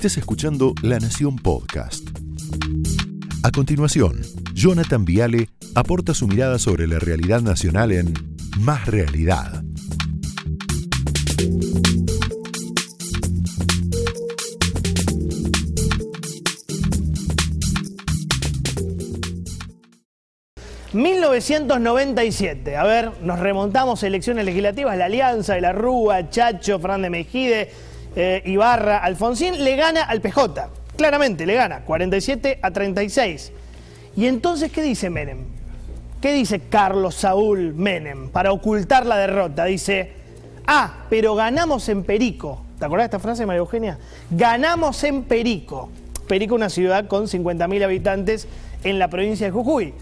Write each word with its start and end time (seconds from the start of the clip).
Estés 0.00 0.16
escuchando 0.16 0.72
La 0.80 0.98
Nación 0.98 1.36
Podcast. 1.36 2.08
A 3.42 3.50
continuación, 3.50 4.22
Jonathan 4.54 5.04
Viale 5.04 5.50
aporta 5.74 6.14
su 6.14 6.26
mirada 6.26 6.58
sobre 6.58 6.86
la 6.86 6.98
realidad 6.98 7.42
nacional 7.42 7.92
en 7.92 8.14
Más 8.60 8.86
Realidad. 8.86 9.62
...1997... 20.94 22.74
A 22.74 22.84
ver, 22.84 23.12
nos 23.22 23.38
remontamos 23.38 24.02
a 24.02 24.06
elecciones 24.06 24.46
legislativas... 24.46 24.96
...la 24.96 25.04
Alianza 25.04 25.54
de 25.54 25.60
la 25.60 25.72
Rúa, 25.72 26.30
Chacho, 26.30 26.80
Fernández 26.80 27.10
Mejide... 27.10 27.89
Eh, 28.16 28.42
Ibarra, 28.46 28.98
Alfonsín... 28.98 29.62
...le 29.62 29.76
gana 29.76 30.02
al 30.02 30.20
PJ... 30.20 30.68
Claramente, 30.96 31.46
le 31.46 31.54
gana... 31.54 31.84
...47 31.86 32.58
a 32.62 32.70
36... 32.70 33.52
¿Y 34.16 34.26
entonces 34.26 34.72
qué 34.72 34.82
dice 34.82 35.08
Menem? 35.08 35.46
¿Qué 36.20 36.34
dice 36.34 36.60
Carlos 36.60 37.14
Saúl 37.14 37.74
Menem 37.74 38.28
para 38.28 38.52
ocultar 38.52 39.06
la 39.06 39.16
derrota? 39.16 39.64
Dice, 39.64 40.12
ah, 40.66 41.04
pero 41.08 41.34
ganamos 41.34 41.88
en 41.88 42.04
Perico. 42.04 42.62
¿Te 42.78 42.84
acordás 42.84 43.04
de 43.04 43.16
esta 43.16 43.18
frase, 43.20 43.46
María 43.46 43.60
Eugenia? 43.60 43.98
Ganamos 44.30 45.02
en 45.04 45.22
Perico. 45.22 45.88
Perico, 46.28 46.54
una 46.54 46.68
ciudad 46.68 47.06
con 47.06 47.26
50.000 47.26 47.84
habitantes 47.84 48.48
en 48.84 48.98
la 48.98 49.08
provincia 49.08 49.46
de 49.46 49.52
Jujuy. 49.52 49.94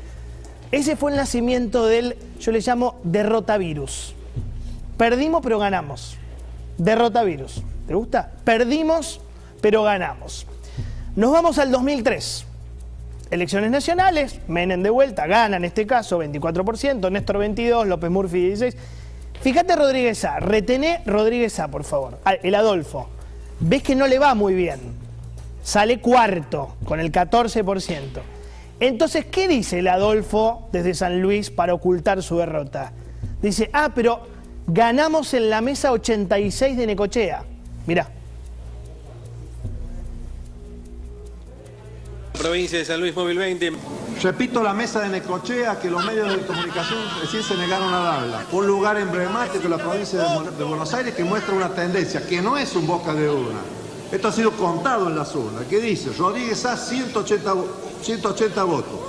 Ese 0.72 0.96
fue 0.96 1.12
el 1.12 1.16
nacimiento 1.16 1.86
del, 1.86 2.16
yo 2.40 2.50
le 2.50 2.60
llamo, 2.60 2.98
derrotavirus. 3.04 4.14
Perdimos, 4.96 5.40
pero 5.42 5.58
ganamos. 5.58 6.16
Derrotavirus. 6.78 7.62
¿Te 7.88 7.94
gusta? 7.94 8.30
Perdimos, 8.44 9.18
pero 9.62 9.82
ganamos. 9.82 10.46
Nos 11.16 11.32
vamos 11.32 11.58
al 11.58 11.72
2003. 11.72 12.44
Elecciones 13.30 13.70
nacionales, 13.70 14.40
Menem 14.46 14.82
de 14.82 14.90
vuelta, 14.90 15.26
gana 15.26 15.56
en 15.56 15.64
este 15.64 15.86
caso 15.86 16.22
24%, 16.22 17.10
Néstor 17.10 17.38
22, 17.38 17.86
López 17.86 18.10
Murphy 18.10 18.40
16. 18.48 18.76
Fíjate 19.40 19.74
Rodríguez 19.74 20.22
A, 20.26 20.38
retené 20.38 21.00
Rodríguez 21.06 21.58
A, 21.60 21.68
por 21.68 21.84
favor. 21.84 22.18
Ah, 22.26 22.34
el 22.34 22.54
Adolfo. 22.54 23.08
Ves 23.60 23.82
que 23.82 23.94
no 23.94 24.06
le 24.06 24.18
va 24.18 24.34
muy 24.34 24.52
bien. 24.52 24.80
Sale 25.62 25.98
cuarto, 25.98 26.76
con 26.84 27.00
el 27.00 27.10
14%. 27.10 28.20
Entonces, 28.80 29.24
¿qué 29.24 29.48
dice 29.48 29.78
el 29.78 29.88
Adolfo 29.88 30.68
desde 30.72 30.92
San 30.92 31.22
Luis 31.22 31.50
para 31.50 31.72
ocultar 31.72 32.22
su 32.22 32.36
derrota? 32.36 32.92
Dice, 33.40 33.70
ah, 33.72 33.92
pero 33.94 34.26
ganamos 34.66 35.32
en 35.32 35.48
la 35.48 35.62
mesa 35.62 35.90
86 35.92 36.76
de 36.76 36.86
Necochea. 36.86 37.44
Mirá. 37.88 38.06
Provincia 42.38 42.78
de 42.78 42.84
San 42.84 43.00
Luis 43.00 43.16
Móvil 43.16 43.38
20. 43.38 43.72
Repito 44.22 44.62
la 44.62 44.74
mesa 44.74 45.00
de 45.00 45.08
Necochea 45.08 45.80
que 45.80 45.88
los 45.88 46.04
medios 46.04 46.28
de 46.28 46.44
comunicación 46.44 46.98
recién 47.22 47.42
se 47.42 47.56
negaron 47.56 47.94
a 47.94 48.00
darla. 48.00 48.44
Un 48.52 48.66
lugar 48.66 48.98
emblemático 48.98 49.64
en 49.64 49.70
la 49.70 49.78
provincia 49.78 50.18
de, 50.20 50.64
Buenos 50.64 50.92
Aires 50.92 51.14
que 51.14 51.24
muestra 51.24 51.54
una 51.54 51.70
tendencia, 51.70 52.26
que 52.26 52.42
no 52.42 52.58
es 52.58 52.76
un 52.76 52.86
boca 52.86 53.14
de 53.14 53.26
urna. 53.26 53.60
Esto 54.12 54.28
ha 54.28 54.32
sido 54.32 54.52
contado 54.52 55.08
en 55.08 55.16
las 55.16 55.34
urnas, 55.34 55.64
que 55.64 55.80
dice 55.80 56.10
Rodríguez 56.12 56.66
A 56.66 56.76
180, 56.76 57.54
180 58.02 58.64
votos, 58.64 59.00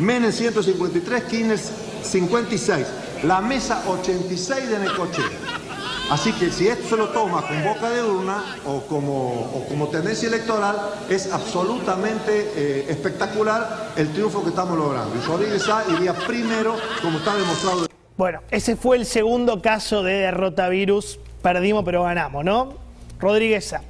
Menem 0.00 0.32
153, 0.32 1.22
Kirchner 1.22 1.60
56, 2.02 2.86
la 3.22 3.40
mesa 3.40 3.84
86 3.86 4.70
de 4.70 4.78
Necochea. 4.80 5.63
Así 6.10 6.32
que 6.34 6.50
si 6.50 6.68
esto 6.68 6.86
se 6.90 6.96
lo 6.96 7.08
toma 7.08 7.46
con 7.46 7.64
boca 7.64 7.90
de 7.90 8.02
urna 8.02 8.56
o 8.66 8.80
como, 8.82 9.88
tendencia 9.90 10.28
electoral, 10.28 10.76
es 11.08 11.32
absolutamente 11.32 12.52
eh, 12.54 12.86
espectacular 12.90 13.92
el 13.96 14.12
triunfo 14.12 14.42
que 14.42 14.50
estamos 14.50 14.76
logrando. 14.76 15.16
Y 15.16 15.20
Rodríguez 15.26 15.66
A 15.68 15.84
iría 15.96 16.12
primero, 16.12 16.76
como 17.00 17.18
está 17.18 17.34
demostrado. 17.34 17.86
Bueno, 18.16 18.40
ese 18.50 18.76
fue 18.76 18.98
el 18.98 19.06
segundo 19.06 19.62
caso 19.62 20.02
de 20.02 20.12
derrota 20.12 20.68
virus. 20.68 21.18
Perdimos 21.42 21.84
pero 21.84 22.02
ganamos, 22.02 22.44
¿no? 22.44 22.74
Rodríguez 23.18 23.72
A. 23.72 23.80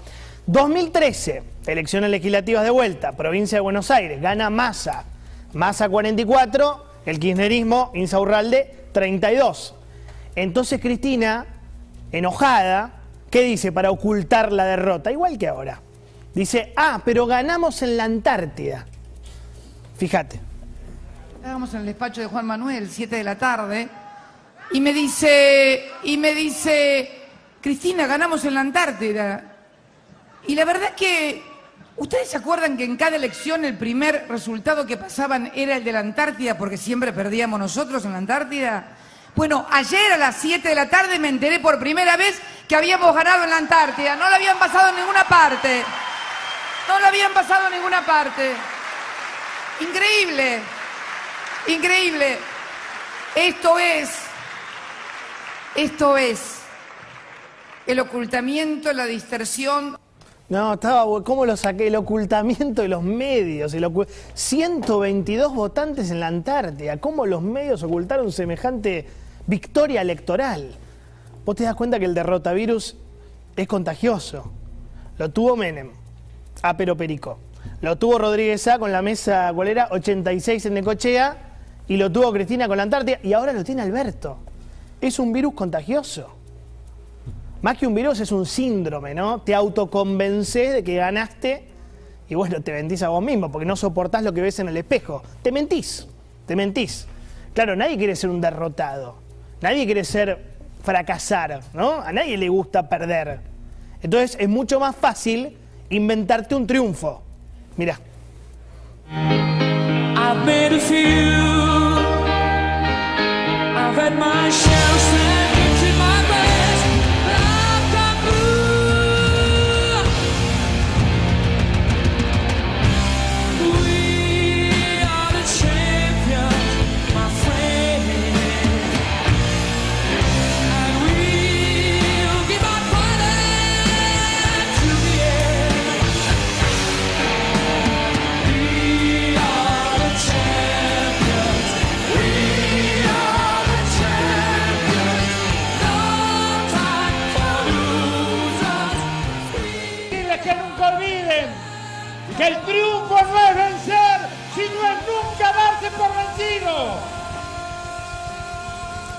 2013, 0.46 1.42
elecciones 1.66 2.10
legislativas 2.10 2.62
de 2.62 2.70
vuelta, 2.70 3.12
provincia 3.12 3.56
de 3.56 3.62
Buenos 3.62 3.90
Aires, 3.90 4.20
gana 4.20 4.50
Massa. 4.50 5.04
Massa 5.52 5.88
44, 5.88 6.84
el 7.06 7.18
kirchnerismo, 7.18 7.90
Insaurralde 7.94 8.86
32. 8.92 9.74
Entonces 10.36 10.80
Cristina 10.80 11.46
enojada, 12.18 12.92
¿qué 13.30 13.42
dice 13.42 13.72
para 13.72 13.90
ocultar 13.90 14.52
la 14.52 14.64
derrota? 14.64 15.10
Igual 15.10 15.36
que 15.36 15.48
ahora. 15.48 15.80
Dice, 16.34 16.72
ah, 16.76 17.00
pero 17.04 17.26
ganamos 17.26 17.82
en 17.82 17.96
la 17.96 18.04
Antártida. 18.04 18.86
Fíjate. 19.96 20.40
Estábamos 21.36 21.74
en 21.74 21.80
el 21.80 21.86
despacho 21.86 22.20
de 22.20 22.26
Juan 22.26 22.46
Manuel, 22.46 22.88
7 22.90 23.16
de 23.16 23.24
la 23.24 23.36
tarde, 23.36 23.88
y 24.72 24.80
me 24.80 24.92
dice, 24.92 25.84
y 26.04 26.16
me 26.16 26.34
dice, 26.34 27.10
Cristina, 27.60 28.06
ganamos 28.06 28.44
en 28.44 28.54
la 28.54 28.60
Antártida. 28.60 29.56
Y 30.46 30.54
la 30.54 30.64
verdad 30.64 30.90
es 30.90 30.94
que, 30.94 31.42
¿ustedes 31.96 32.28
se 32.28 32.36
acuerdan 32.36 32.76
que 32.76 32.84
en 32.84 32.96
cada 32.96 33.16
elección 33.16 33.64
el 33.64 33.76
primer 33.76 34.26
resultado 34.28 34.86
que 34.86 34.96
pasaban 34.96 35.52
era 35.54 35.76
el 35.76 35.84
de 35.84 35.92
la 35.92 36.00
Antártida 36.00 36.56
porque 36.56 36.76
siempre 36.76 37.12
perdíamos 37.12 37.58
nosotros 37.58 38.04
en 38.04 38.12
la 38.12 38.18
Antártida? 38.18 38.96
Bueno, 39.36 39.66
ayer 39.70 40.12
a 40.12 40.16
las 40.16 40.36
7 40.36 40.68
de 40.68 40.74
la 40.76 40.88
tarde 40.88 41.18
me 41.18 41.28
enteré 41.28 41.58
por 41.58 41.80
primera 41.80 42.16
vez 42.16 42.40
que 42.68 42.76
habíamos 42.76 43.12
ganado 43.14 43.42
en 43.44 43.50
la 43.50 43.56
Antártida. 43.56 44.14
No 44.14 44.28
lo 44.28 44.36
habían 44.36 44.58
pasado 44.58 44.90
en 44.90 44.96
ninguna 44.96 45.24
parte. 45.24 45.82
No 46.86 47.00
lo 47.00 47.06
habían 47.06 47.32
pasado 47.32 47.66
en 47.66 47.74
ninguna 47.74 48.06
parte. 48.06 48.52
Increíble. 49.80 50.60
Increíble. 51.66 52.38
Esto 53.34 53.78
es. 53.78 54.10
Esto 55.74 56.16
es. 56.16 56.60
El 57.86 57.98
ocultamiento, 57.98 58.92
la 58.92 59.04
distorsión. 59.04 59.98
No, 60.48 60.74
estaba, 60.74 61.04
¿cómo 61.24 61.44
lo 61.44 61.56
saqué? 61.56 61.88
El 61.88 61.96
ocultamiento 61.96 62.82
de 62.82 62.88
los 62.88 63.02
medios. 63.02 63.74
El 63.74 63.90
122 64.34 65.52
votantes 65.52 66.12
en 66.12 66.20
la 66.20 66.28
Antártida. 66.28 66.98
¿Cómo 66.98 67.26
los 67.26 67.42
medios 67.42 67.82
ocultaron 67.82 68.30
semejante 68.30 69.23
victoria 69.46 70.00
electoral. 70.00 70.70
Vos 71.44 71.56
te 71.56 71.64
das 71.64 71.74
cuenta 71.74 71.98
que 71.98 72.04
el 72.04 72.14
derrotavirus 72.14 72.96
es 73.56 73.68
contagioso. 73.68 74.50
Lo 75.18 75.30
tuvo 75.30 75.56
Menem, 75.56 75.90
a 76.62 76.76
pero 76.76 76.96
Perico. 76.96 77.38
Lo 77.80 77.96
tuvo 77.96 78.18
Rodríguez 78.18 78.66
A 78.68 78.78
con 78.78 78.92
la 78.92 79.02
mesa, 79.02 79.52
¿cuál 79.54 79.68
era? 79.68 79.88
86 79.90 80.66
en 80.66 80.74
Necochea. 80.74 81.36
Y 81.86 81.96
lo 81.98 82.10
tuvo 82.10 82.32
Cristina 82.32 82.66
con 82.66 82.78
la 82.78 82.82
Antártida. 82.84 83.18
Y 83.22 83.34
ahora 83.34 83.52
lo 83.52 83.62
tiene 83.62 83.82
Alberto. 83.82 84.38
Es 85.00 85.18
un 85.18 85.32
virus 85.32 85.54
contagioso. 85.54 86.30
Más 87.60 87.78
que 87.78 87.86
un 87.86 87.94
virus 87.94 88.20
es 88.20 88.32
un 88.32 88.46
síndrome, 88.46 89.14
¿no? 89.14 89.42
Te 89.42 89.54
autoconvences 89.54 90.72
de 90.72 90.84
que 90.84 90.96
ganaste 90.96 91.68
y 92.28 92.34
bueno, 92.34 92.60
te 92.62 92.72
mentís 92.72 93.02
a 93.02 93.08
vos 93.08 93.22
mismo 93.22 93.50
porque 93.50 93.66
no 93.66 93.76
soportás 93.76 94.22
lo 94.22 94.32
que 94.32 94.40
ves 94.40 94.58
en 94.58 94.68
el 94.68 94.76
espejo. 94.76 95.22
Te 95.42 95.52
mentís, 95.52 96.06
te 96.46 96.56
mentís. 96.56 97.06
Claro, 97.54 97.76
nadie 97.76 97.96
quiere 97.96 98.16
ser 98.16 98.30
un 98.30 98.40
derrotado. 98.40 99.23
Nadie 99.60 99.84
quiere 99.86 100.04
ser 100.04 100.38
fracasar, 100.82 101.60
¿no? 101.72 102.00
A 102.00 102.12
nadie 102.12 102.36
le 102.36 102.48
gusta 102.48 102.88
perder. 102.88 103.40
Entonces 104.02 104.36
es 104.38 104.48
mucho 104.48 104.78
más 104.78 104.94
fácil 104.94 105.56
inventarte 105.88 106.54
un 106.54 106.66
triunfo. 106.66 107.22
Mira. 107.76 107.98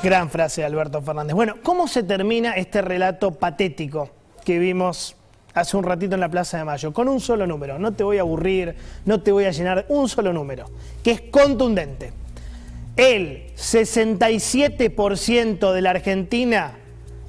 Gran 0.05 0.29
frase 0.29 0.61
de 0.61 0.67
Alberto 0.67 1.01
Fernández. 1.01 1.33
Bueno, 1.33 1.55
¿cómo 1.63 1.87
se 1.87 2.03
termina 2.03 2.51
este 2.51 2.83
relato 2.83 3.31
patético 3.31 4.11
que 4.43 4.59
vimos 4.59 5.15
hace 5.55 5.77
un 5.77 5.83
ratito 5.83 6.13
en 6.13 6.21
la 6.21 6.29
Plaza 6.29 6.59
de 6.59 6.63
Mayo, 6.63 6.93
con 6.93 7.07
un 7.07 7.19
solo 7.19 7.47
número. 7.47 7.79
No 7.79 7.91
te 7.91 8.03
voy 8.03 8.19
a 8.19 8.21
aburrir, 8.21 8.75
no 9.03 9.21
te 9.21 9.31
voy 9.31 9.45
a 9.45 9.51
llenar, 9.51 9.87
un 9.89 10.07
solo 10.07 10.31
número, 10.31 10.67
que 11.03 11.09
es 11.09 11.21
contundente. 11.21 12.13
El 12.95 13.47
67% 13.55 15.73
de 15.73 15.81
la 15.81 15.89
Argentina 15.89 16.73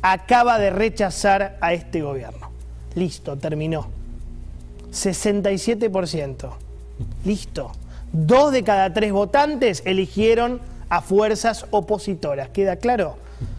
acaba 0.02 0.58
de 0.58 0.69
rechazar 0.69 1.56
a 1.62 1.73
este 1.73 2.02
gobierno. 2.02 2.50
Listo, 2.94 3.38
terminó. 3.38 3.88
67%. 4.93 6.50
Listo. 7.25 7.73
Dos 8.12 8.52
de 8.52 8.62
cada 8.62 8.93
tres 8.93 9.12
votantes 9.12 9.82
eligieron 9.87 10.75
a 10.88 11.00
fuerzas 11.02 11.66
opositoras. 11.70 12.48
¿Queda 12.50 12.76
claro? 12.76 13.16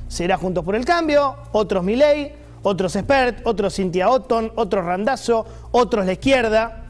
Será 0.07 0.37
Juntos 0.37 0.63
por 0.63 0.75
el 0.75 0.85
Cambio, 0.85 1.35
otros 1.51 1.83
Milei, 1.83 2.33
otros 2.63 2.95
Expert, 2.95 3.45
otros 3.45 3.75
Cintia 3.75 4.09
Otton, 4.09 4.51
otros 4.55 4.85
Randazo, 4.85 5.45
otros 5.71 6.05
la 6.05 6.13
izquierda. 6.13 6.83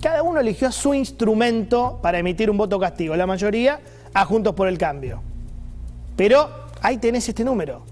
Cada 0.00 0.22
uno 0.22 0.40
eligió 0.40 0.70
su 0.72 0.94
instrumento 0.94 1.98
para 2.02 2.18
emitir 2.18 2.50
un 2.50 2.56
voto 2.56 2.78
castigo. 2.78 3.16
La 3.16 3.26
mayoría 3.26 3.80
a 4.14 4.24
Juntos 4.24 4.54
por 4.54 4.68
el 4.68 4.78
Cambio. 4.78 5.20
Pero 6.16 6.48
ahí 6.80 6.98
tenés 6.98 7.28
este 7.28 7.44
número. 7.44 7.82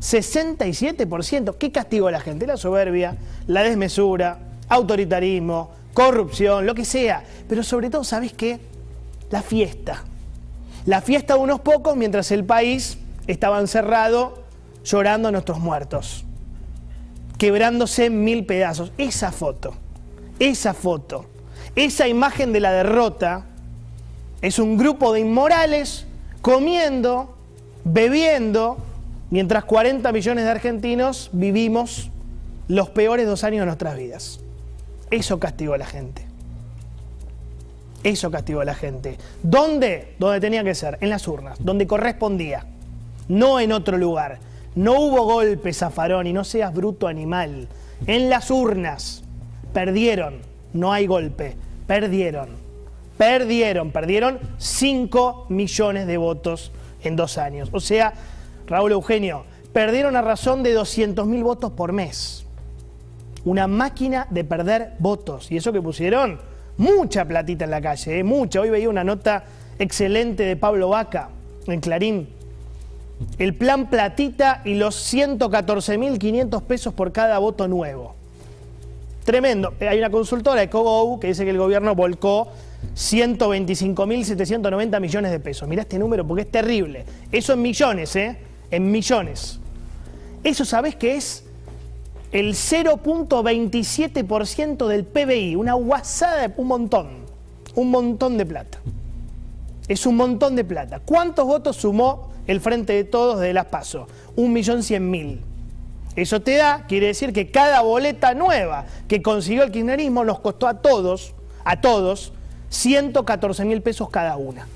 67%. 0.00 1.56
¿Qué 1.56 1.72
castigo 1.72 2.08
a 2.08 2.10
la 2.10 2.20
gente? 2.20 2.46
La 2.46 2.56
soberbia, 2.56 3.16
la 3.46 3.62
desmesura, 3.62 4.38
autoritarismo, 4.68 5.70
corrupción, 5.94 6.66
lo 6.66 6.74
que 6.74 6.84
sea. 6.84 7.22
Pero 7.48 7.62
sobre 7.62 7.90
todo, 7.90 8.04
¿sabes 8.04 8.32
qué? 8.32 8.58
La 9.30 9.42
fiesta. 9.42 10.04
La 10.84 11.00
fiesta 11.00 11.34
de 11.34 11.40
unos 11.40 11.60
pocos 11.60 11.96
mientras 11.96 12.30
el 12.32 12.44
país 12.44 12.98
estaba 13.26 13.60
encerrado 13.60 14.42
llorando 14.84 15.28
a 15.28 15.32
nuestros 15.32 15.60
muertos. 15.60 16.24
Quebrándose 17.38 18.06
en 18.06 18.24
mil 18.24 18.46
pedazos. 18.46 18.92
Esa 18.98 19.30
foto, 19.32 19.74
esa 20.38 20.74
foto, 20.74 21.26
esa 21.76 22.08
imagen 22.08 22.52
de 22.52 22.60
la 22.60 22.72
derrota 22.72 23.46
es 24.40 24.58
un 24.58 24.76
grupo 24.76 25.12
de 25.12 25.20
inmorales 25.20 26.06
comiendo, 26.40 27.36
bebiendo, 27.84 28.78
mientras 29.30 29.64
40 29.64 30.10
millones 30.12 30.44
de 30.44 30.50
argentinos 30.50 31.30
vivimos 31.32 32.10
los 32.66 32.90
peores 32.90 33.26
dos 33.26 33.44
años 33.44 33.60
de 33.60 33.66
nuestras 33.66 33.96
vidas. 33.96 34.40
Eso 35.10 35.38
castigó 35.38 35.74
a 35.74 35.78
la 35.78 35.86
gente. 35.86 36.31
Eso 38.02 38.30
castigó 38.30 38.60
a 38.60 38.64
la 38.64 38.74
gente. 38.74 39.16
¿Dónde? 39.42 40.14
Donde 40.18 40.40
tenía 40.40 40.64
que 40.64 40.74
ser, 40.74 40.98
en 41.00 41.10
las 41.10 41.28
urnas, 41.28 41.58
donde 41.60 41.86
correspondía, 41.86 42.66
no 43.28 43.60
en 43.60 43.72
otro 43.72 43.96
lugar. 43.96 44.38
No 44.74 45.00
hubo 45.00 45.24
golpes, 45.24 45.78
Zafarón, 45.78 46.26
y 46.26 46.32
no 46.32 46.44
seas 46.44 46.74
bruto 46.74 47.06
animal. 47.06 47.68
En 48.06 48.28
las 48.28 48.50
urnas 48.50 49.22
perdieron, 49.72 50.40
no 50.72 50.92
hay 50.92 51.06
golpe, 51.06 51.56
perdieron. 51.86 52.62
Perdieron, 53.18 53.92
perdieron 53.92 54.40
5 54.58 55.46
millones 55.50 56.06
de 56.06 56.16
votos 56.16 56.72
en 57.04 57.14
dos 57.14 57.38
años. 57.38 57.68
O 57.72 57.78
sea, 57.78 58.14
Raúl 58.66 58.92
Eugenio, 58.92 59.44
perdieron 59.72 60.16
a 60.16 60.22
razón 60.22 60.62
de 60.62 60.72
200 60.72 61.26
mil 61.26 61.44
votos 61.44 61.72
por 61.72 61.92
mes. 61.92 62.46
Una 63.44 63.66
máquina 63.66 64.26
de 64.30 64.42
perder 64.42 64.94
votos. 64.98 65.52
Y 65.52 65.56
eso 65.56 65.72
que 65.72 65.82
pusieron 65.82 66.40
mucha 66.76 67.24
platita 67.24 67.64
en 67.64 67.70
la 67.70 67.80
calle, 67.80 68.18
¿eh? 68.18 68.24
mucha. 68.24 68.60
Hoy 68.60 68.70
veía 68.70 68.88
una 68.88 69.04
nota 69.04 69.44
excelente 69.78 70.44
de 70.44 70.56
Pablo 70.56 70.88
Vaca 70.88 71.28
en 71.66 71.80
Clarín. 71.80 72.28
El 73.38 73.54
plan 73.54 73.88
platita 73.88 74.62
y 74.64 74.74
los 74.74 75.12
114.500 75.12 76.62
pesos 76.62 76.94
por 76.94 77.12
cada 77.12 77.38
voto 77.38 77.68
nuevo. 77.68 78.16
Tremendo. 79.24 79.74
Hay 79.80 79.98
una 79.98 80.10
consultora, 80.10 80.62
EcoGo, 80.62 81.20
que 81.20 81.28
dice 81.28 81.44
que 81.44 81.50
el 81.50 81.58
gobierno 81.58 81.94
volcó 81.94 82.48
125.790 82.96 85.00
millones 85.00 85.30
de 85.30 85.38
pesos. 85.38 85.68
Mirá 85.68 85.82
este 85.82 85.98
número 85.98 86.26
porque 86.26 86.42
es 86.42 86.50
terrible. 86.50 87.04
Eso 87.30 87.52
en 87.52 87.62
millones, 87.62 88.16
¿eh? 88.16 88.38
En 88.70 88.90
millones. 88.90 89.60
Eso 90.42 90.64
sabés 90.64 90.96
que 90.96 91.16
es 91.16 91.44
el 92.32 92.54
0.27% 92.54 94.86
del 94.86 95.04
PBI, 95.04 95.54
una 95.54 95.74
guasada 95.74 96.50
un 96.56 96.66
montón, 96.66 97.08
un 97.74 97.90
montón 97.90 98.38
de 98.38 98.46
plata. 98.46 98.78
Es 99.86 100.06
un 100.06 100.16
montón 100.16 100.56
de 100.56 100.64
plata. 100.64 101.00
¿Cuántos 101.00 101.46
votos 101.46 101.76
sumó 101.76 102.30
el 102.46 102.62
Frente 102.62 102.94
de 102.94 103.04
Todos 103.04 103.38
de 103.40 103.52
las 103.52 103.66
PASO? 103.66 104.06
Un 104.36 104.54
millón 104.54 104.82
cien 104.82 105.10
mil. 105.10 105.42
Eso 106.16 106.40
te 106.40 106.56
da, 106.56 106.86
quiere 106.88 107.08
decir 107.08 107.34
que 107.34 107.50
cada 107.50 107.82
boleta 107.82 108.32
nueva 108.34 108.86
que 109.08 109.20
consiguió 109.22 109.64
el 109.64 109.70
kirchnerismo 109.70 110.24
nos 110.24 110.40
costó 110.40 110.68
a 110.68 110.80
todos, 110.80 111.34
a 111.64 111.80
todos, 111.80 112.32
114 112.70 113.66
mil 113.66 113.82
pesos 113.82 114.08
cada 114.10 114.36
una. 114.36 114.66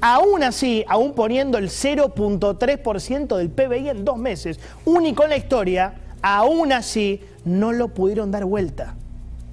Aún 0.00 0.44
así, 0.44 0.84
aún 0.88 1.14
poniendo 1.14 1.58
el 1.58 1.70
0.3% 1.70 3.36
del 3.36 3.50
PBI 3.50 3.88
en 3.88 4.04
dos 4.04 4.16
meses, 4.16 4.60
único 4.84 5.24
en 5.24 5.30
la 5.30 5.36
historia, 5.36 5.94
aún 6.22 6.72
así 6.72 7.20
no 7.44 7.72
lo 7.72 7.88
pudieron 7.88 8.30
dar 8.30 8.44
vuelta. 8.44 8.94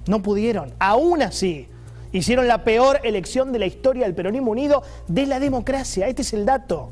No 0.06 0.22
pudieron. 0.22 0.72
Aún 0.78 1.22
así, 1.22 1.68
hicieron 2.12 2.46
la 2.46 2.64
peor 2.64 3.00
elección 3.02 3.52
de 3.52 3.58
la 3.58 3.66
historia 3.66 4.04
del 4.04 4.14
peronismo 4.14 4.52
unido 4.52 4.82
de 5.08 5.26
la 5.26 5.40
democracia. 5.40 6.08
Este 6.08 6.22
es 6.22 6.32
el 6.32 6.46
dato. 6.46 6.90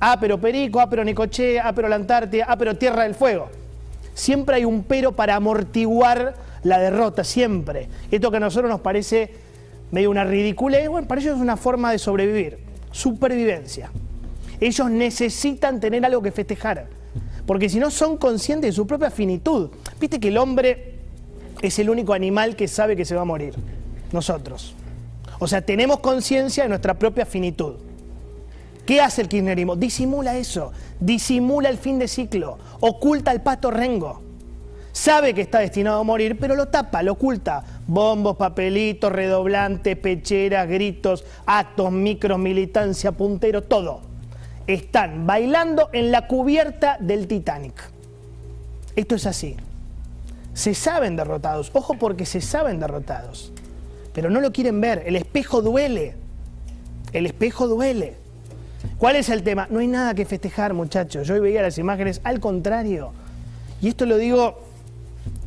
Ah, 0.00 0.16
pero 0.20 0.40
Perico, 0.40 0.80
ah, 0.80 0.88
pero 0.88 1.04
Necochea, 1.04 1.68
ah, 1.68 1.72
pero 1.74 1.88
la 1.88 1.96
Antártida, 1.96 2.46
ah, 2.48 2.56
pero 2.56 2.76
Tierra 2.76 3.02
del 3.04 3.14
Fuego. 3.14 3.48
Siempre 4.14 4.56
hay 4.56 4.64
un 4.64 4.82
pero 4.82 5.12
para 5.12 5.36
amortiguar 5.36 6.34
la 6.62 6.78
derrota, 6.78 7.24
siempre. 7.24 7.88
Esto 8.10 8.30
que 8.30 8.38
a 8.38 8.40
nosotros 8.40 8.70
nos 8.70 8.80
parece 8.80 9.30
medio 9.90 10.10
una 10.10 10.24
ridiculez, 10.24 10.88
bueno, 10.88 11.06
para 11.06 11.20
ellos 11.20 11.36
es 11.36 11.40
una 11.40 11.56
forma 11.56 11.92
de 11.92 11.98
sobrevivir, 11.98 12.58
supervivencia. 12.92 13.90
Ellos 14.60 14.90
necesitan 14.90 15.80
tener 15.80 16.04
algo 16.04 16.22
que 16.22 16.32
festejar, 16.32 16.86
porque 17.46 17.68
si 17.68 17.78
no 17.78 17.90
son 17.90 18.16
conscientes 18.16 18.68
de 18.68 18.72
su 18.72 18.86
propia 18.86 19.10
finitud. 19.10 19.70
Viste 20.00 20.20
que 20.20 20.28
el 20.28 20.38
hombre 20.38 20.94
es 21.62 21.78
el 21.78 21.90
único 21.90 22.12
animal 22.12 22.56
que 22.56 22.68
sabe 22.68 22.96
que 22.96 23.04
se 23.04 23.14
va 23.14 23.22
a 23.22 23.26
morir, 23.26 23.54
nosotros. 24.12 24.74
O 25.38 25.46
sea, 25.46 25.62
tenemos 25.62 26.00
conciencia 26.00 26.64
de 26.64 26.68
nuestra 26.68 26.98
propia 26.98 27.26
finitud. 27.26 27.74
¿Qué 28.86 29.00
hace 29.00 29.22
el 29.22 29.28
kirchnerismo? 29.28 29.76
Disimula 29.76 30.36
eso, 30.36 30.72
disimula 30.98 31.68
el 31.68 31.78
fin 31.78 31.98
de 31.98 32.08
ciclo, 32.08 32.58
oculta 32.80 33.32
el 33.32 33.40
pato 33.40 33.70
rengo. 33.70 34.22
Sabe 34.92 35.34
que 35.34 35.42
está 35.42 35.60
destinado 35.60 36.00
a 36.00 36.02
morir, 36.02 36.36
pero 36.38 36.56
lo 36.56 36.66
tapa, 36.66 37.02
lo 37.02 37.12
oculta. 37.12 37.62
Bombos, 37.86 38.36
papelitos, 38.36 39.12
redoblantes, 39.12 39.96
pecheras, 39.96 40.68
gritos, 40.68 41.24
actos, 41.46 41.92
micros, 41.92 42.38
militancia, 42.38 43.12
puntero, 43.12 43.62
todo. 43.62 44.09
Están 44.66 45.26
bailando 45.26 45.90
en 45.92 46.10
la 46.10 46.26
cubierta 46.26 46.96
del 47.00 47.26
Titanic. 47.26 47.74
Esto 48.96 49.14
es 49.14 49.26
así. 49.26 49.56
Se 50.54 50.74
saben 50.74 51.16
derrotados. 51.16 51.70
Ojo 51.74 51.94
porque 51.94 52.26
se 52.26 52.40
saben 52.40 52.80
derrotados. 52.80 53.52
Pero 54.12 54.30
no 54.30 54.40
lo 54.40 54.52
quieren 54.52 54.80
ver. 54.80 55.02
El 55.06 55.16
espejo 55.16 55.62
duele. 55.62 56.14
El 57.12 57.26
espejo 57.26 57.66
duele. 57.66 58.16
¿Cuál 58.98 59.16
es 59.16 59.28
el 59.28 59.42
tema? 59.42 59.66
No 59.70 59.78
hay 59.78 59.86
nada 59.86 60.14
que 60.14 60.24
festejar, 60.24 60.74
muchachos. 60.74 61.26
Yo 61.26 61.34
hoy 61.34 61.40
veía 61.40 61.62
las 61.62 61.78
imágenes 61.78 62.20
al 62.24 62.40
contrario. 62.40 63.12
Y 63.80 63.88
esto 63.88 64.06
lo 64.06 64.16
digo 64.16 64.58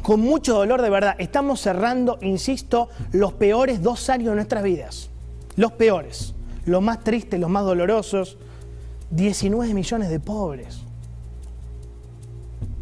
con 0.01 0.19
mucho 0.19 0.55
dolor 0.55 0.81
de 0.81 0.89
verdad. 0.89 1.15
Estamos 1.17 1.61
cerrando, 1.61 2.17
insisto, 2.21 2.89
los 3.11 3.33
peores 3.33 3.81
dos 3.81 4.09
años 4.09 4.29
de 4.29 4.35
nuestras 4.35 4.63
vidas. 4.63 5.09
Los 5.55 5.73
peores. 5.73 6.33
Los 6.65 6.81
más 6.81 7.03
tristes, 7.03 7.39
los 7.39 7.49
más 7.49 7.63
dolorosos. 7.65 8.37
19 9.15 9.73
millones 9.73 10.09
de 10.09 10.19
pobres. 10.19 10.79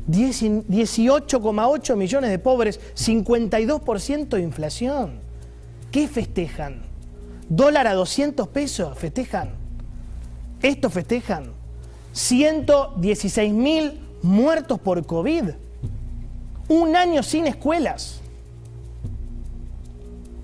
18,8 0.08 1.96
millones 1.96 2.30
de 2.30 2.40
pobres, 2.40 2.80
52% 2.96 4.30
de 4.30 4.42
inflación. 4.42 5.20
¿Qué 5.92 6.08
festejan? 6.08 6.84
¿Dólar 7.50 7.88
a 7.88 7.94
200 7.94 8.48
pesos? 8.48 8.98
¿Festejan? 8.98 9.52
¿Esto 10.62 10.90
festejan? 10.90 11.52
116 12.14 13.54
mil 13.54 14.00
muertos 14.22 14.80
por 14.80 15.06
COVID. 15.06 15.50
Un 16.70 16.96
año 16.96 17.24
sin 17.24 17.48
escuelas. 17.48 18.22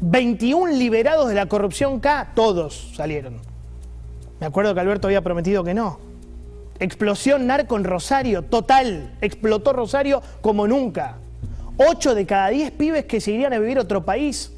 21 0.02 0.74
liberados 0.74 1.30
de 1.30 1.36
la 1.36 1.48
corrupción 1.48 2.00
K, 2.00 2.34
todos 2.36 2.92
salieron. 2.96 3.47
Me 4.40 4.46
acuerdo 4.46 4.74
que 4.74 4.80
Alberto 4.80 5.08
había 5.08 5.22
prometido 5.22 5.64
que 5.64 5.74
no. 5.74 6.00
Explosión 6.80 7.48
narco 7.48 7.76
en 7.76 7.84
Rosario, 7.84 8.44
total. 8.44 9.16
Explotó 9.22 9.74
Rosario 9.74 10.22
como 10.42 10.68
nunca. 10.68 11.18
8 11.78 12.16
de 12.16 12.26
cada 12.26 12.50
10 12.50 12.72
pibes 12.72 13.06
que 13.06 13.22
se 13.22 13.32
irían 13.32 13.54
a 13.54 13.60
vivir 13.60 13.78
a 13.78 13.82
otro 13.82 14.04
país, 14.04 14.52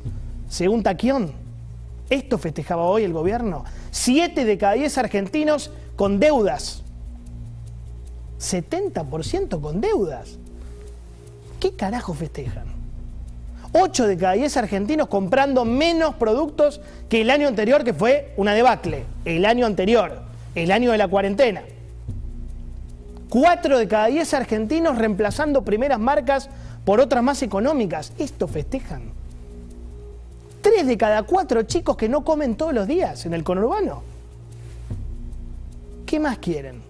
según 0.47 0.83
Taquión. 0.83 1.31
Esto 2.09 2.37
festejaba 2.37 2.83
hoy 2.83 3.03
el 3.03 3.13
gobierno. 3.13 3.65
7 3.91 4.45
de 4.45 4.57
cada 4.57 4.73
10 4.73 4.97
argentinos 4.97 5.71
con 5.95 6.19
deudas. 6.19 6.83
70% 8.39 9.61
con 9.61 9.81
deudas. 9.81 10.37
¿Qué 11.59 11.73
carajo 11.75 12.13
festejan? 12.13 12.78
8 13.71 14.07
de 14.07 14.17
cada 14.17 14.33
10 14.33 14.57
argentinos 14.57 15.07
comprando 15.07 15.63
menos 15.63 16.15
productos 16.15 16.81
que 17.07 17.21
el 17.21 17.29
año 17.29 17.47
anterior, 17.47 17.83
que 17.83 17.93
fue 17.93 18.33
una 18.37 18.53
debacle. 18.53 19.05
El 19.25 19.45
año 19.45 19.65
anterior, 19.65 20.21
el 20.55 20.71
año 20.71 20.91
de 20.91 20.97
la 20.97 21.07
cuarentena. 21.07 21.61
4 23.29 23.77
de 23.77 23.87
cada 23.87 24.07
10 24.07 24.33
argentinos 24.33 24.97
reemplazando 24.97 25.63
primeras 25.63 25.99
marcas 25.99 26.49
por 26.83 26.99
otras 26.99 27.23
más 27.23 27.43
económicas. 27.43 28.11
Esto 28.17 28.47
festejan. 28.47 29.03
3 30.61 30.87
de 30.87 30.97
cada 30.97 31.23
4 31.23 31.63
chicos 31.63 31.95
que 31.95 32.09
no 32.09 32.23
comen 32.23 32.55
todos 32.55 32.73
los 32.73 32.87
días 32.87 33.25
en 33.25 33.33
el 33.33 33.43
conurbano. 33.43 34.01
¿Qué 36.07 36.19
más 36.19 36.39
quieren? 36.39 36.81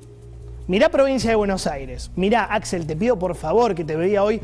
Mirá 0.68 0.88
provincia 0.90 1.30
de 1.30 1.36
Buenos 1.36 1.68
Aires. 1.68 2.10
Mirá, 2.16 2.46
Axel, 2.46 2.88
te 2.88 2.96
pido 2.96 3.20
por 3.20 3.36
favor 3.36 3.76
que 3.76 3.84
te 3.84 3.98
veía 3.98 4.24
hoy 4.24 4.40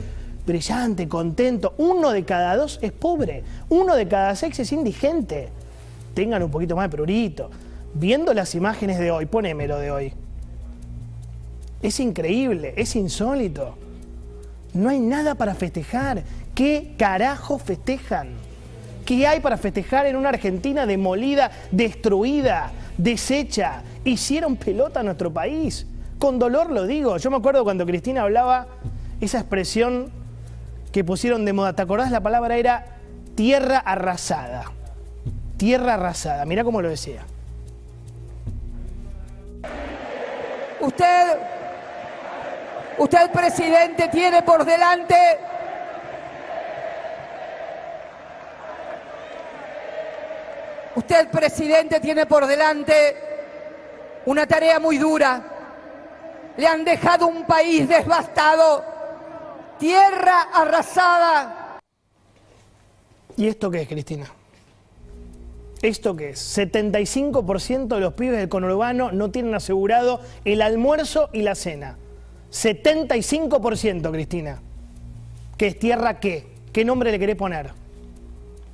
brillante, 0.46 1.08
contento. 1.08 1.74
Uno 1.78 2.12
de 2.12 2.24
cada 2.24 2.56
dos 2.56 2.80
es 2.82 2.92
pobre. 2.92 3.44
Uno 3.70 3.96
de 3.96 4.08
cada 4.08 4.36
seis 4.36 4.60
es 4.60 4.72
indigente. 4.72 5.50
Tengan 6.14 6.44
un 6.44 6.52
poquito 6.52 6.76
más 6.76 6.90
de 6.90 6.96
prurito. 6.96 7.50
Viendo 7.94 8.34
las 8.34 8.56
imágenes 8.56 9.00
de 9.00 9.12
hoy, 9.12 9.26
ponémelo 9.26 9.78
de 9.78 9.92
hoy. 9.92 10.14
Es 11.82 12.00
increíble, 12.00 12.74
es 12.78 12.96
insólito. 12.96 13.78
No 14.74 14.90
hay 14.90 15.00
nada 15.00 15.36
para 15.36 15.56
festejar. 15.56 16.24
¿Qué 16.54 16.96
carajo 16.98 17.58
festejan? 17.60 18.30
¿Qué 19.06 19.28
hay 19.28 19.40
para 19.40 19.58
festejar 19.58 20.08
en 20.08 20.16
una 20.16 20.30
Argentina 20.30 20.86
demolida, 20.86 21.52
destruida, 21.72 22.72
deshecha? 22.98 23.84
Hicieron 24.04 24.56
pelota 24.56 25.02
a 25.02 25.04
nuestro 25.04 25.32
país. 25.32 25.86
Con 26.18 26.40
dolor 26.40 26.72
lo 26.72 26.88
digo. 26.88 27.18
Yo 27.18 27.30
me 27.30 27.38
acuerdo 27.38 27.64
cuando 27.64 27.86
Cristina 27.86 28.24
hablaba 28.24 28.68
esa 29.22 29.40
expresión 29.40 30.12
que 30.96 31.04
pusieron 31.04 31.44
de 31.44 31.52
moda. 31.52 31.74
¿Te 31.74 31.82
acordás? 31.82 32.10
La 32.10 32.22
palabra 32.22 32.56
era 32.56 32.86
tierra 33.36 33.80
arrasada. 33.80 34.72
Tierra 35.58 35.96
arrasada. 35.96 36.46
Mira 36.46 36.64
cómo 36.64 36.82
lo 36.82 36.88
decía. 36.88 37.26
Usted, 40.80 41.38
usted 42.98 43.30
presidente, 43.30 44.08
tiene 44.08 44.42
por 44.44 44.64
delante 44.64 45.16
Usted, 50.96 51.28
presidente, 51.28 52.00
tiene 52.00 52.26
por 52.26 52.48
delante 52.48 53.18
una 54.28 54.48
tarea 54.48 54.80
muy 54.80 54.98
dura. 54.98 55.42
Le 56.56 56.66
han 56.66 56.86
dejado 56.86 57.28
un 57.28 57.44
país 57.44 57.86
devastado, 57.86 58.95
tierra 59.80 60.42
arrasada. 60.54 61.80
¿Y 63.38 63.48
esto 63.48 63.70
qué 63.70 63.82
es, 63.82 63.88
Cristina? 63.88 64.26
¿Esto 65.82 66.16
qué 66.16 66.30
es? 66.30 66.58
75% 66.58 67.88
de 67.88 68.00
los 68.00 68.14
pibes 68.14 68.38
del 68.38 68.50
conurbano 68.50 69.12
no 69.12 69.32
tienen 69.32 69.54
asegurado 69.54 70.22
el 70.46 70.62
almuerzo 70.62 71.30
y 71.34 71.42
la 71.42 71.56
cena. 71.56 71.98
75%, 72.52 74.12
Cristina. 74.12 74.62
¿Qué 75.58 75.68
es 75.68 75.80
tierra 75.80 76.20
qué? 76.20 76.48
¿Qué 76.72 76.86
nombre 76.86 77.12
le 77.12 77.20
querés 77.20 77.36
poner? 77.36 77.72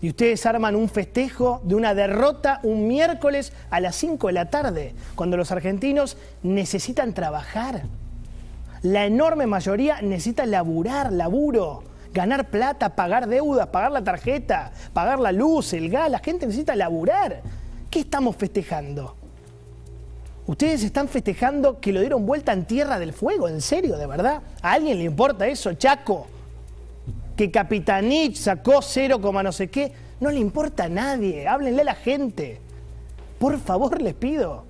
Y 0.02 0.10
ustedes 0.10 0.46
arman 0.46 0.76
un 0.76 0.90
festejo 0.90 1.62
de 1.64 1.76
una 1.76 1.94
derrota 1.94 2.60
un 2.64 2.88
miércoles 2.88 3.54
a 3.70 3.80
las 3.80 3.96
5 3.96 4.28
de 4.28 4.34
la 4.34 4.50
tarde, 4.50 4.96
cuando 5.16 5.38
los 5.38 5.52
argentinos 5.52 6.18
necesitan 6.42 7.14
trabajar. 7.14 7.84
La 8.84 9.06
enorme 9.06 9.46
mayoría 9.46 10.02
necesita 10.02 10.46
laburar, 10.46 11.12
laburo, 11.12 11.84
ganar 12.14 12.50
plata, 12.50 12.96
pagar 12.96 13.28
deudas, 13.28 13.68
pagar 13.68 13.92
la 13.92 14.04
tarjeta, 14.04 14.72
pagar 14.94 15.20
la 15.20 15.32
luz, 15.32 15.74
el 15.74 15.90
gas. 15.90 16.10
La 16.10 16.20
gente 16.20 16.46
necesita 16.46 16.76
laburar. 16.76 17.42
¿Qué 17.90 18.00
estamos 18.00 18.36
festejando? 18.36 19.16
Ustedes 20.48 20.84
están 20.84 21.08
festejando 21.08 21.80
que 21.80 21.94
lo 21.94 22.00
dieron 22.00 22.26
vuelta 22.26 22.54
en 22.54 22.66
tierra 22.66 22.98
del 22.98 23.14
fuego, 23.14 23.48
en 23.48 23.62
serio, 23.62 23.98
de 23.98 24.08
verdad. 24.08 24.42
¿A 24.62 24.74
alguien 24.74 24.98
le 24.98 25.04
importa 25.04 25.48
eso, 25.48 25.74
Chaco? 25.74 26.28
que 27.42 27.50
Capitanich 27.50 28.36
sacó 28.36 28.84
cero 28.84 29.20
no 29.20 29.52
sé 29.52 29.68
qué, 29.68 29.92
no 30.20 30.30
le 30.30 30.40
importa 30.40 30.84
a 30.84 30.90
nadie, 30.90 31.48
háblenle 31.48 31.82
a 31.82 31.86
la 31.86 31.96
gente. 31.96 32.60
Por 33.40 33.60
favor, 33.60 34.00
les 34.00 34.14
pido. 34.14 34.66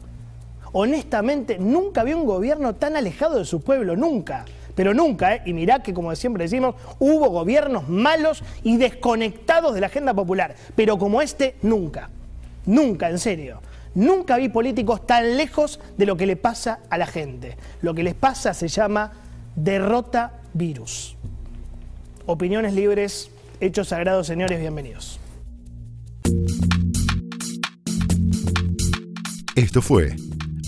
Honestamente, 0.74 1.58
nunca 1.60 2.04
vi 2.04 2.14
un 2.14 2.26
gobierno 2.26 2.76
tan 2.76 2.96
alejado 2.96 3.40
de 3.40 3.46
su 3.46 3.62
pueblo, 3.62 3.96
nunca. 3.96 4.46
Pero 4.76 4.94
nunca, 4.94 5.36
¿eh? 5.36 5.42
y 5.46 5.54
mirá 5.54 5.84
que 5.84 5.94
como 5.94 6.16
siempre 6.16 6.46
decimos, 6.46 6.76
hubo 6.98 7.30
gobiernos 7.30 7.90
malos 7.90 8.42
y 8.64 8.78
desconectados 8.78 9.74
de 9.74 9.82
la 9.82 9.88
agenda 9.88 10.14
popular. 10.14 10.56
Pero 10.76 10.98
como 10.98 11.22
este, 11.22 11.56
nunca. 11.62 12.10
Nunca, 12.66 13.10
en 13.10 13.20
serio. 13.20 13.62
Nunca 13.96 14.38
vi 14.38 14.48
políticos 14.48 15.06
tan 15.06 15.36
lejos 15.36 15.82
de 15.98 16.06
lo 16.06 16.16
que 16.16 16.26
le 16.26 16.38
pasa 16.38 16.80
a 16.90 16.98
la 16.98 17.06
gente. 17.06 17.58
Lo 17.82 17.94
que 17.94 18.04
les 18.04 18.14
pasa 18.14 18.54
se 18.54 18.70
llama 18.70 19.12
derrota 19.56 20.40
virus. 20.54 21.18
Opiniones 22.26 22.74
libres, 22.74 23.30
hechos 23.60 23.90
sagrados, 23.90 24.28
señores, 24.28 24.58
bienvenidos. 24.58 25.20
Esto 29.56 29.82
fue 29.82 30.16